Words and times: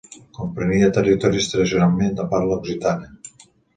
Comprenia 0.37 0.87
territoris 0.95 1.49
tradicionalment 1.51 2.17
de 2.21 2.25
parla 2.33 2.59
occitana. 2.63 3.15